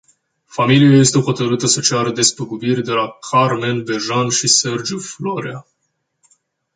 [0.45, 5.65] Familia este hotărâtă să ceară despăgubiri de la Carmen Bejan și Sergiu Florea.